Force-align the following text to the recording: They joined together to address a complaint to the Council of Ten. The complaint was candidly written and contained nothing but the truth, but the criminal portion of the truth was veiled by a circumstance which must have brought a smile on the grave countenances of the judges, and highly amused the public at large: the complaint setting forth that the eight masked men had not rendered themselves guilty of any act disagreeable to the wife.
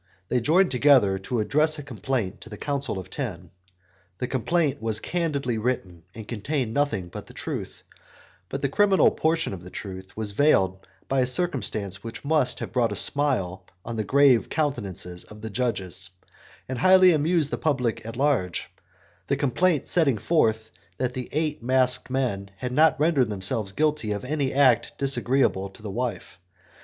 They 0.29 0.39
joined 0.41 0.71
together 0.71 1.19
to 1.19 1.39
address 1.41 1.77
a 1.77 1.83
complaint 1.83 2.41
to 2.41 2.49
the 2.49 2.57
Council 2.57 2.97
of 2.97 3.11
Ten. 3.11 3.51
The 4.17 4.25
complaint 4.27 4.81
was 4.81 4.99
candidly 4.99 5.59
written 5.59 6.05
and 6.15 6.27
contained 6.27 6.73
nothing 6.73 7.07
but 7.09 7.27
the 7.27 7.35
truth, 7.35 7.83
but 8.49 8.63
the 8.63 8.67
criminal 8.67 9.11
portion 9.11 9.53
of 9.53 9.61
the 9.63 9.69
truth 9.69 10.17
was 10.17 10.31
veiled 10.31 10.87
by 11.07 11.19
a 11.19 11.27
circumstance 11.27 12.03
which 12.03 12.25
must 12.25 12.57
have 12.61 12.71
brought 12.71 12.91
a 12.91 12.95
smile 12.95 13.63
on 13.85 13.95
the 13.95 14.03
grave 14.03 14.49
countenances 14.49 15.23
of 15.25 15.41
the 15.41 15.51
judges, 15.51 16.09
and 16.67 16.79
highly 16.79 17.11
amused 17.11 17.51
the 17.51 17.59
public 17.59 18.03
at 18.03 18.17
large: 18.17 18.71
the 19.27 19.37
complaint 19.37 19.87
setting 19.87 20.17
forth 20.17 20.71
that 20.97 21.13
the 21.13 21.29
eight 21.31 21.61
masked 21.61 22.09
men 22.09 22.49
had 22.57 22.71
not 22.71 22.99
rendered 22.99 23.29
themselves 23.29 23.71
guilty 23.71 24.13
of 24.13 24.25
any 24.25 24.51
act 24.51 24.97
disagreeable 24.97 25.69
to 25.69 25.83
the 25.83 25.91
wife. 25.91 26.39